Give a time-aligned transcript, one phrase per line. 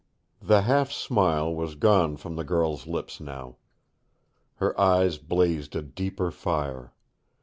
[0.41, 3.57] The half smile was gone from the girl's lips now.
[4.55, 6.91] Her eyes blazed a deeper fire.